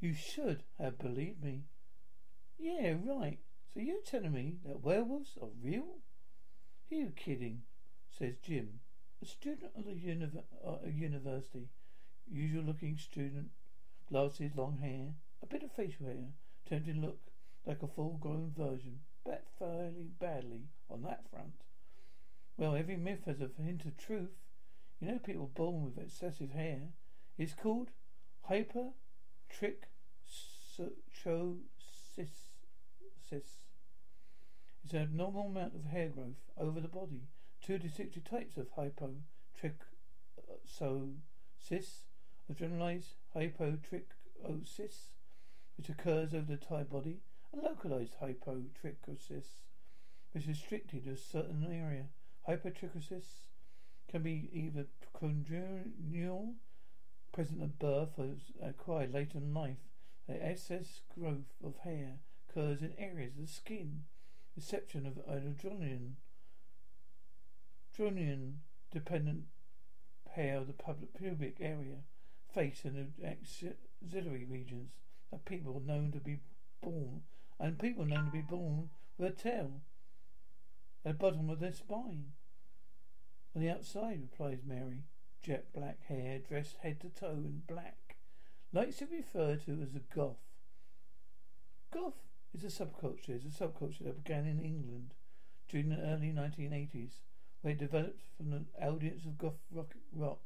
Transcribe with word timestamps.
You 0.00 0.14
should 0.14 0.62
have 0.78 0.98
believed 0.98 1.44
me. 1.44 1.64
Yeah, 2.58 2.94
right. 3.04 3.38
So 3.74 3.80
you're 3.80 4.00
telling 4.00 4.32
me 4.32 4.56
that 4.64 4.82
werewolves 4.82 5.36
are 5.40 5.48
real? 5.62 5.98
Who 6.88 6.96
you 6.96 7.12
kidding? 7.14 7.62
says 8.08 8.36
Jim, 8.42 8.80
a 9.22 9.26
student 9.26 9.72
of 9.76 9.84
the 9.84 9.92
univ- 9.92 10.42
uh, 10.66 10.88
university. 10.88 11.68
Usual 12.30 12.64
looking 12.64 12.96
student, 12.96 13.50
glasses, 14.08 14.52
long 14.56 14.78
hair, 14.78 15.14
a 15.42 15.46
bit 15.46 15.62
of 15.62 15.72
facial 15.72 16.06
hair, 16.06 16.32
tempting 16.66 16.94
to 16.94 17.00
look 17.00 17.18
like 17.66 17.82
a 17.82 17.86
full 17.86 18.18
grown 18.20 18.52
version, 18.56 19.00
but 19.24 19.44
fairly 19.58 20.10
badly 20.18 20.68
on 20.88 21.02
that 21.02 21.28
front. 21.30 21.52
Well, 22.56 22.74
every 22.74 22.96
myth 22.96 23.24
has 23.26 23.40
a 23.40 23.50
hint 23.62 23.84
of 23.84 23.96
truth. 23.96 24.30
You 24.98 25.08
know, 25.08 25.18
people 25.18 25.50
born 25.54 25.84
with 25.84 25.98
excessive 25.98 26.52
hair. 26.52 26.88
It's 27.38 27.54
called 27.54 27.90
hypertrichosis. 29.50 30.90
It's 34.82 34.92
an 34.92 35.02
abnormal 35.02 35.48
amount 35.48 35.74
of 35.74 35.84
hair 35.84 36.08
growth 36.08 36.40
over 36.58 36.80
the 36.80 36.88
body. 36.88 37.28
Two 37.62 37.78
distinctive 37.78 38.24
types 38.24 38.56
of 38.56 38.74
hypotrichosis, 38.74 39.74
generalized 42.54 43.14
hypotrichosis, 43.36 45.12
which 45.76 45.88
occurs 45.88 46.34
over 46.34 46.46
the 46.46 46.54
entire 46.54 46.84
body, 46.84 47.20
and 47.52 47.62
localized 47.62 48.14
hypotrichosis, 48.20 49.60
which 50.32 50.44
is 50.44 50.48
restricted 50.48 51.04
to 51.04 51.10
a 51.10 51.16
certain 51.16 51.64
area. 51.70 52.06
Hypotrichosis 52.48 53.44
can 54.08 54.22
be 54.22 54.48
either 54.52 54.86
congenital, 55.12 56.54
present 57.32 57.62
at 57.62 57.78
birth, 57.78 58.18
or 58.18 58.36
acquired 58.62 59.14
uh, 59.14 59.18
later 59.18 59.38
in 59.38 59.54
life. 59.54 59.76
The 60.28 60.44
excess 60.44 61.00
growth 61.14 61.54
of 61.64 61.76
hair 61.78 62.18
occurs 62.48 62.82
in 62.82 62.92
areas 62.98 63.36
of 63.36 63.46
the 63.46 63.52
skin, 63.52 64.04
reception 64.56 65.06
of 65.06 65.14
adrenaline, 65.26 66.12
adrenaline 67.96 68.54
dependent 68.92 69.44
hair 70.30 70.58
of 70.58 70.66
the 70.66 70.74
pubic 71.18 71.56
area, 71.60 71.98
face, 72.52 72.84
and 72.84 73.12
axillary 73.24 74.44
regions 74.44 74.90
of 75.32 75.44
people 75.44 75.82
known 75.84 76.12
to 76.12 76.18
be 76.18 76.40
born, 76.80 77.22
and 77.58 77.78
people 77.78 78.04
known 78.04 78.26
to 78.26 78.32
be 78.32 78.40
born 78.40 78.90
with 79.18 79.32
a 79.32 79.34
tail 79.34 79.80
at 81.04 81.12
the 81.12 81.18
bottom 81.18 81.50
of 81.50 81.60
their 81.60 81.72
spine. 81.72 82.32
On 83.54 83.62
the 83.62 83.70
outside, 83.70 84.20
replies 84.20 84.60
Mary. 84.64 85.02
Jet 85.42 85.72
black 85.72 86.04
hair, 86.06 86.38
dressed 86.38 86.76
head 86.82 87.00
to 87.00 87.08
toe 87.08 87.32
in 87.32 87.62
black. 87.66 88.16
Likes 88.72 88.96
to 88.98 89.06
be 89.06 89.16
referred 89.16 89.64
to 89.64 89.80
as 89.82 89.94
a 89.94 90.14
goth. 90.14 90.36
Goth 91.90 92.26
is 92.54 92.62
a 92.62 92.66
subculture. 92.66 93.30
It's 93.30 93.60
a 93.60 93.64
subculture 93.64 94.04
that 94.04 94.22
began 94.22 94.46
in 94.46 94.60
England 94.60 95.14
during 95.68 95.88
the 95.88 96.00
early 96.00 96.32
1980s, 96.32 97.12
where 97.62 97.72
it 97.72 97.78
developed 97.78 98.22
from 98.36 98.50
the 98.50 98.64
audience 98.84 99.24
of 99.24 99.38
goth 99.38 99.60
rock, 99.72 99.94
rock 100.12 100.40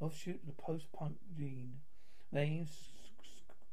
offshoot 0.00 0.40
of 0.42 0.46
the 0.46 0.52
post-punk 0.52 1.16
gene. 1.36 1.80
Name 2.30 2.66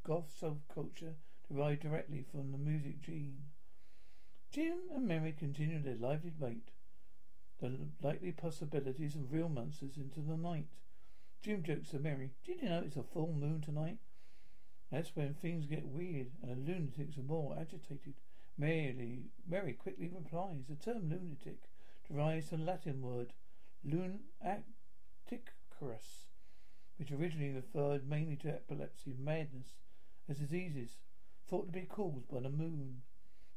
goth 0.03 0.33
subculture 0.41 1.13
derived 1.51 1.81
directly 1.81 2.25
from 2.31 2.51
the 2.51 2.57
music 2.57 3.01
gene. 3.01 3.43
Jim 4.51 4.79
and 4.93 5.07
Mary 5.07 5.33
continue 5.37 5.81
their 5.81 5.95
lively 5.95 6.31
debate 6.31 6.69
the 7.69 8.07
likely 8.07 8.31
possibilities 8.31 9.15
of 9.15 9.31
real 9.31 9.49
monsters 9.49 9.97
into 9.97 10.19
the 10.19 10.37
night. 10.37 10.67
Jim 11.41 11.63
jokes 11.63 11.89
to 11.89 11.99
Mary, 11.99 12.31
Did 12.45 12.61
you 12.61 12.69
know 12.69 12.83
it's 12.85 12.95
a 12.95 13.03
full 13.03 13.33
moon 13.33 13.61
tonight? 13.61 13.97
That's 14.91 15.15
when 15.15 15.33
things 15.33 15.65
get 15.65 15.85
weird 15.85 16.27
and 16.41 16.51
the 16.51 16.71
lunatics 16.71 17.17
are 17.17 17.23
more 17.23 17.57
agitated. 17.59 18.13
Mary, 18.57 19.23
Mary 19.49 19.73
quickly 19.73 20.09
replies, 20.13 20.65
the 20.69 20.75
term 20.75 21.09
lunatic 21.09 21.63
derives 22.07 22.49
from 22.49 22.59
the 22.59 22.65
Latin 22.65 23.01
word 23.01 23.33
lunaticus, 23.85 24.63
which 26.97 27.11
originally 27.11 27.51
referred 27.51 28.07
mainly 28.07 28.35
to 28.37 28.49
epilepsy 28.49 29.11
and 29.11 29.25
madness 29.25 29.79
as 30.29 30.37
diseases 30.37 30.97
thought 31.49 31.67
to 31.67 31.71
be 31.73 31.81
caused 31.81 32.29
by 32.29 32.39
the 32.39 32.49
moon. 32.49 33.01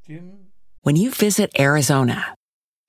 Jim. 0.06 0.48
When 0.82 0.96
you 0.96 1.10
visit 1.10 1.50
Arizona, 1.58 2.34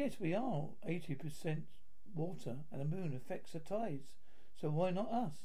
Yes, 0.00 0.18
we 0.18 0.32
are 0.32 0.70
80% 0.88 1.64
water, 2.14 2.56
and 2.72 2.80
the 2.80 2.86
moon 2.86 3.12
affects 3.14 3.52
the 3.52 3.58
tides, 3.58 4.08
so 4.58 4.70
why 4.70 4.90
not 4.92 5.12
us? 5.12 5.42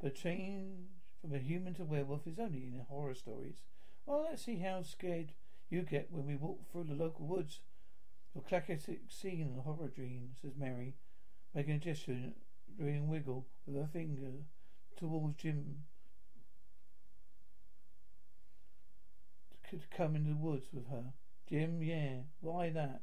But 0.00 0.16
change 0.16 0.88
from 1.20 1.32
a 1.32 1.38
human 1.38 1.74
to 1.74 1.84
werewolf 1.84 2.26
is 2.26 2.40
only 2.40 2.64
in 2.64 2.84
horror 2.88 3.14
stories. 3.14 3.62
Well, 4.04 4.26
let's 4.28 4.46
see 4.46 4.58
how 4.58 4.82
scared 4.82 5.30
you 5.70 5.82
get 5.82 6.10
when 6.10 6.26
we 6.26 6.34
walk 6.34 6.68
through 6.72 6.86
the 6.88 6.94
local 6.94 7.24
woods. 7.24 7.60
Your 8.34 8.42
classic 8.42 8.80
scene 9.06 9.40
in 9.42 9.56
a 9.56 9.62
horror 9.62 9.92
dream, 9.94 10.30
says 10.42 10.56
Mary, 10.56 10.96
making 11.54 11.74
a 11.74 11.78
gesture, 11.78 12.32
doing 12.76 13.06
wiggle 13.06 13.46
with 13.64 13.76
her 13.76 13.88
finger 13.92 14.42
towards 14.96 15.36
Jim. 15.36 15.84
Could 19.70 19.88
come 19.96 20.16
in 20.16 20.24
the 20.24 20.34
woods 20.34 20.66
with 20.72 20.88
her. 20.88 21.12
Jim, 21.48 21.80
yeah, 21.80 22.22
why 22.40 22.70
that? 22.70 23.02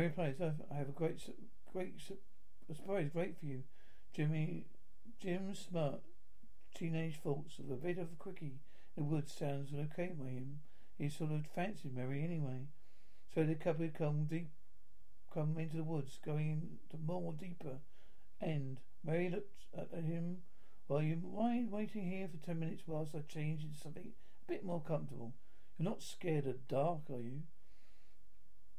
Very 0.00 0.12
pleased. 0.12 0.40
I 0.40 0.74
have 0.76 0.88
a 0.88 0.92
great, 0.92 1.20
great 1.74 2.00
surprise. 2.74 3.10
Great 3.12 3.38
for 3.38 3.44
you, 3.44 3.64
Jimmy. 4.14 4.64
Jim 5.20 5.54
Smart. 5.54 6.00
Teenage 6.74 7.20
thoughts 7.20 7.58
of 7.58 7.70
a 7.70 7.74
bit 7.74 7.98
of 7.98 8.06
a 8.10 8.16
quickie 8.18 8.60
in 8.96 9.02
the 9.02 9.10
woods 9.10 9.30
sounds 9.30 9.74
okay 9.74 10.14
by 10.18 10.30
him. 10.30 10.60
He 10.96 11.10
sort 11.10 11.32
of 11.32 11.44
fancied 11.54 11.94
Mary 11.94 12.24
anyway. 12.24 12.68
So 13.34 13.44
the 13.44 13.54
couple 13.54 13.90
come 13.92 14.24
deep, 14.24 14.48
come 15.34 15.58
into 15.58 15.76
the 15.76 15.84
woods, 15.84 16.18
going 16.24 16.78
to 16.88 16.96
more 16.96 17.34
deeper 17.34 17.80
end. 18.40 18.80
Mary 19.04 19.28
looked 19.28 19.66
at 19.76 20.02
him. 20.02 20.38
Well, 20.88 21.02
you 21.02 21.16
mind 21.16 21.70
waiting 21.70 22.10
here 22.10 22.26
for 22.26 22.38
ten 22.38 22.58
minutes 22.58 22.84
whilst 22.86 23.14
I 23.14 23.20
change 23.28 23.64
into 23.64 23.78
something 23.78 24.12
a 24.48 24.50
bit 24.50 24.64
more 24.64 24.80
comfortable? 24.80 25.34
You're 25.76 25.90
not 25.90 26.02
scared 26.02 26.46
of 26.46 26.66
dark, 26.68 27.10
are 27.10 27.20
you? 27.20 27.42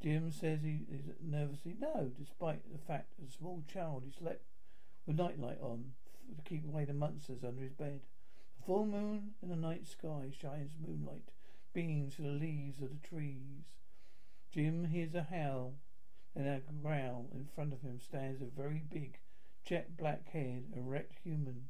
Jim 0.01 0.31
says 0.31 0.63
he 0.63 0.87
is 0.91 1.11
nervously 1.21 1.75
no, 1.79 2.11
despite 2.17 2.71
the 2.71 2.79
fact 2.79 3.13
a 3.23 3.31
small 3.31 3.63
child 3.67 4.01
he 4.03 4.11
slept 4.11 4.43
with 5.05 5.15
nightlight 5.15 5.61
on 5.61 5.93
to 6.35 6.41
keep 6.41 6.67
away 6.67 6.85
the 6.85 6.93
monsters 6.93 7.43
under 7.43 7.61
his 7.61 7.73
bed. 7.73 8.01
The 8.57 8.63
full 8.63 8.87
moon 8.87 9.35
in 9.43 9.49
the 9.49 9.55
night 9.55 9.85
sky 9.85 10.31
shines 10.31 10.71
moonlight 10.79 11.29
beams 11.73 12.15
through 12.15 12.25
the 12.25 12.45
leaves 12.45 12.81
of 12.81 12.89
the 12.89 13.07
trees. 13.07 13.65
Jim 14.51 14.85
hears 14.85 15.13
a 15.13 15.23
howl 15.23 15.75
and 16.35 16.47
a 16.47 16.61
growl. 16.81 17.29
In 17.31 17.47
front 17.53 17.71
of 17.71 17.81
him 17.81 17.99
stands 17.99 18.41
a 18.41 18.45
very 18.45 18.83
big, 18.91 19.19
jet 19.63 19.97
black 19.97 20.27
haired, 20.29 20.63
erect 20.75 21.19
human, 21.23 21.69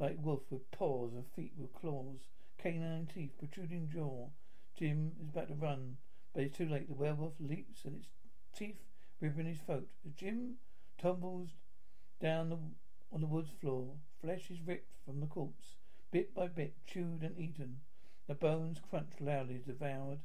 like 0.00 0.18
wolf 0.20 0.42
with 0.50 0.68
paws 0.72 1.12
and 1.14 1.26
feet 1.36 1.52
with 1.56 1.72
claws, 1.74 2.26
canine 2.58 3.06
teeth, 3.06 3.38
protruding 3.38 3.88
jaw. 3.88 4.30
Jim 4.76 5.12
is 5.22 5.28
about 5.28 5.46
to 5.46 5.54
run 5.54 5.96
but 6.34 6.42
it's 6.42 6.56
too 6.56 6.68
late. 6.68 6.88
The 6.88 6.94
werewolf 6.94 7.34
leaps 7.40 7.84
and 7.84 7.96
its 7.96 8.08
teeth 8.56 8.80
ripping 9.20 9.46
his 9.46 9.58
throat. 9.58 9.88
Jim 10.16 10.54
tumbles 11.00 11.50
down 12.20 12.50
the, 12.50 12.58
on 13.12 13.20
the 13.20 13.26
woods 13.26 13.50
floor, 13.60 13.94
flesh 14.20 14.50
is 14.50 14.60
ripped 14.60 14.92
from 15.04 15.20
the 15.20 15.26
corpse, 15.26 15.76
bit 16.10 16.34
by 16.34 16.48
bit, 16.48 16.74
chewed 16.86 17.22
and 17.22 17.38
eaten. 17.38 17.80
The 18.26 18.34
bones 18.34 18.78
crunch 18.90 19.12
loudly, 19.20 19.62
devoured. 19.64 20.20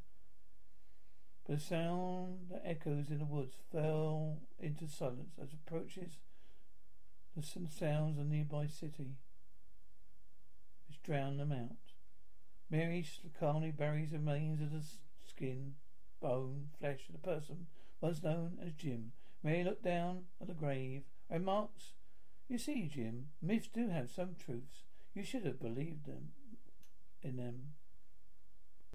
But 1.46 1.56
the 1.56 1.62
sound 1.62 2.48
that 2.52 2.64
echoes 2.66 3.10
in 3.10 3.20
the 3.20 3.26
woods 3.26 3.56
fell 3.72 4.38
into 4.60 4.88
silence 4.88 5.36
as 5.42 5.50
approaches 5.54 6.18
the 7.36 7.44
sounds 7.70 8.20
of 8.20 8.28
nearby 8.28 8.68
city, 8.68 9.16
which 10.88 11.02
drown 11.04 11.38
them 11.38 11.52
out. 11.52 11.78
Mary 12.70 13.06
calmly 13.40 13.72
buries 13.72 14.12
the 14.12 14.20
remains 14.20 14.62
of 14.62 14.72
the 14.72 14.84
skin 15.28 15.76
bone, 16.24 16.70
flesh 16.80 17.02
of 17.10 17.14
the 17.14 17.20
person 17.20 17.68
once 18.02 18.24
known 18.24 18.58
as 18.66 18.72
Jim. 18.74 19.12
Mary 19.44 19.64
looked 19.64 19.84
down 19.84 20.24
at 20.42 20.48
the 20.48 20.54
grave 20.54 21.04
remarks, 21.30 21.92
You 22.48 22.58
see, 22.58 22.88
Jim, 22.88 23.28
myths 23.42 23.68
do 23.68 23.90
have 23.90 24.10
some 24.10 24.36
truths. 24.36 24.84
You 25.14 25.24
should 25.24 25.46
have 25.46 25.60
believed 25.60 26.06
them 26.06 26.32
in 27.22 27.36
them. 27.36 27.74